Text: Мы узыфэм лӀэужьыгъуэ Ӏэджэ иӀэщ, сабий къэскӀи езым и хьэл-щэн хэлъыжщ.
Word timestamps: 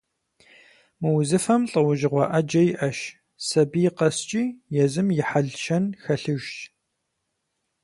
Мы 1.01 1.09
узыфэм 1.17 1.61
лӀэужьыгъуэ 1.71 2.23
Ӏэджэ 2.31 2.61
иӀэщ, 2.71 2.99
сабий 3.47 3.89
къэскӀи 3.97 4.43
езым 4.83 5.07
и 5.19 5.21
хьэл-щэн 5.27 5.85
хэлъыжщ. 6.03 6.55